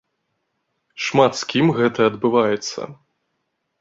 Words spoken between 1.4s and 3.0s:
з кім гэта адбываецца.